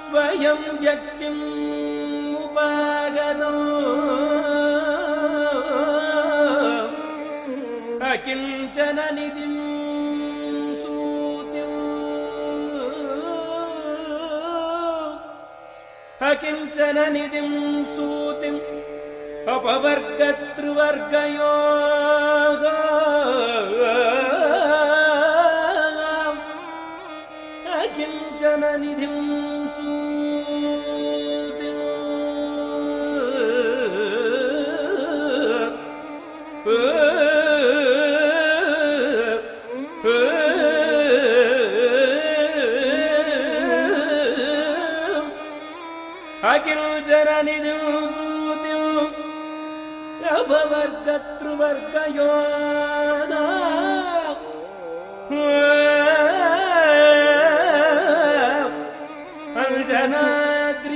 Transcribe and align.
സ്വയം 0.04 0.60
വ്യക്തിം 0.80 1.36
ഉപാഗതം 2.42 3.71
व्यक्तिम् 8.21 8.21
उपागतौ 8.21 8.21
अकिञ्चन 8.21 8.99
निधिं 9.15 9.53
सूतिम् 10.81 11.77
अकिञ्चन 16.29 16.97
निधिं 17.13 17.49
सूतिम् 17.95 18.59
अपवर्गतृवर्गयोः 19.53 20.23
अकिञ्चन 27.81 28.63
निधिं 28.81 29.17
अकिञ्चन 29.75 30.20
निधिं 47.46 47.82
सूतिम् 48.14 48.98
अभवर्गतृवर्गयो 50.36 52.30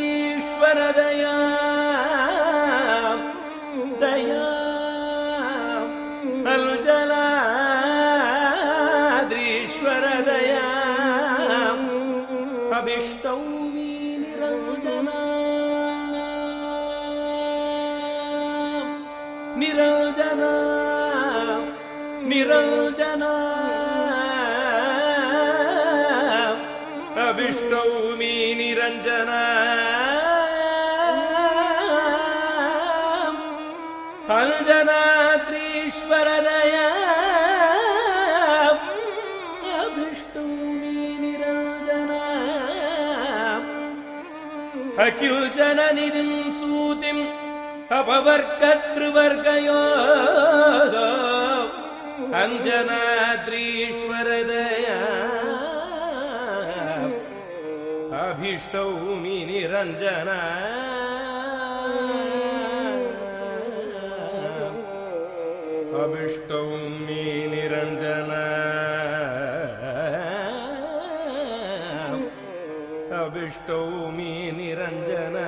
अञ्जनाद्रीश्वरदया 0.06 1.66
निरञ्जना 19.60 20.52
निरञ्जना 22.30 23.32
अभिष्टौ 27.28 27.84
मी 28.18 28.32
निरञ्जना। 28.54 29.40
अञ्जनात्रीश्वरदया 34.36 35.26
अभिष्टौ 39.80 40.46
मी 40.80 40.96
निरञ्जना। 41.22 42.22
अकिञ्चननिधिं 45.06 46.30
सूतिम् 46.52 46.85
अपवर्गतृवर्गयो 47.94 49.80
अञ्जनाद्रीश्वरदया 52.41 54.97
अभीष्टौ 58.22 58.88
मि 59.22 59.36
निरञ्जना 59.50 60.41
अभिष्टौ 66.03 66.62
मि 67.06 67.22
निरञ्जना 67.53 68.42
अभिष्टौ 73.22 73.80
मि 74.16 74.30
निरञ्जना 74.58 75.47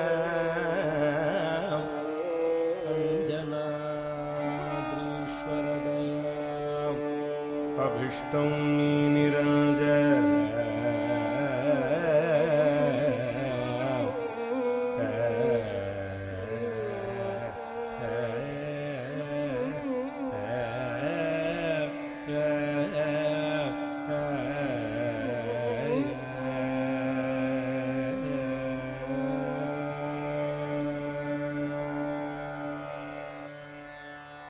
अभिष्टौ 7.87 8.43
मि 8.45 8.93
निरञ्जना 9.15 10.58